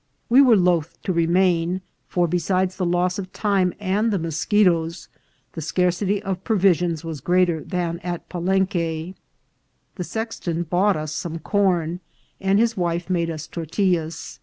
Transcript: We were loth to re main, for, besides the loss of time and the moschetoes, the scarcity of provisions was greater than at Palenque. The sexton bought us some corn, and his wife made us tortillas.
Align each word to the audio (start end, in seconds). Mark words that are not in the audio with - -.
We 0.29 0.41
were 0.41 0.55
loth 0.55 0.99
to 1.03 1.13
re 1.13 1.27
main, 1.27 1.81
for, 2.07 2.27
besides 2.27 2.75
the 2.77 2.87
loss 2.87 3.19
of 3.19 3.31
time 3.31 3.71
and 3.79 4.09
the 4.09 4.17
moschetoes, 4.17 5.09
the 5.53 5.61
scarcity 5.61 6.23
of 6.23 6.43
provisions 6.43 7.05
was 7.05 7.21
greater 7.21 7.63
than 7.63 7.99
at 7.99 8.27
Palenque. 8.27 9.13
The 9.97 10.03
sexton 10.03 10.63
bought 10.63 10.95
us 10.97 11.11
some 11.13 11.37
corn, 11.37 11.99
and 12.39 12.57
his 12.57 12.75
wife 12.75 13.11
made 13.11 13.29
us 13.29 13.45
tortillas. 13.45 14.39